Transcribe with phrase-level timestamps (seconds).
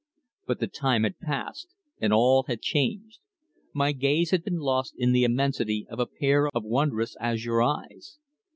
[0.47, 3.19] But the time had passed, and all had changed.
[3.71, 8.17] My gaze had been lost in the immensity of a pair of wondrous azure eyes.